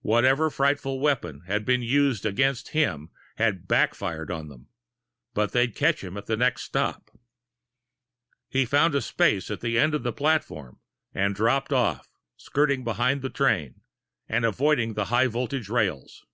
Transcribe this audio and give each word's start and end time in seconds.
Whatever 0.00 0.50
frightful 0.50 0.98
weapon 0.98 1.42
had 1.46 1.64
been 1.64 1.80
used 1.80 2.26
against 2.26 2.70
him 2.70 3.10
had 3.36 3.68
back 3.68 3.94
fired 3.94 4.28
on 4.28 4.48
them 4.48 4.66
but 5.32 5.52
they'd 5.52 5.76
catch 5.76 6.02
him 6.02 6.16
at 6.16 6.26
the 6.26 6.36
next 6.36 6.62
stop. 6.62 7.16
He 8.48 8.64
found 8.64 9.00
space 9.04 9.52
at 9.52 9.60
the 9.60 9.78
end 9.78 9.94
of 9.94 10.02
the 10.02 10.12
platform 10.12 10.80
and 11.14 11.36
dropped 11.36 11.72
off, 11.72 12.08
skirting 12.36 12.82
behind 12.82 13.22
the 13.22 13.30
train, 13.30 13.82
and 14.28 14.44
avoiding 14.44 14.94
the 14.94 15.02
the 15.02 15.04
high 15.04 15.28
voltage 15.28 15.68
rails. 15.68 16.26